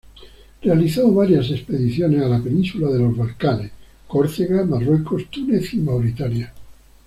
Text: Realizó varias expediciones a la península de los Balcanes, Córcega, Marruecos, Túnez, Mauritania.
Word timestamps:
Realizó 0.63 1.13
varias 1.13 1.51
expediciones 1.51 2.23
a 2.23 2.27
la 2.27 2.41
península 2.41 2.89
de 2.89 2.97
los 2.97 3.15
Balcanes, 3.15 3.71
Córcega, 4.07 4.65
Marruecos, 4.65 5.27
Túnez, 5.29 5.75
Mauritania. 5.75 6.51